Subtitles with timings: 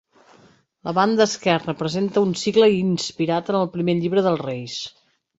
[0.87, 4.79] La banda esquerra presenta un cicle inspirat en el primer llibre dels Reis.